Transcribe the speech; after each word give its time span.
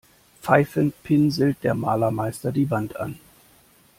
Pfeifend 0.41 0.95
pinselt 1.03 1.63
der 1.63 1.75
Malermeister 1.75 2.51
die 2.51 2.71
Wand 2.71 2.95
an. 2.95 3.19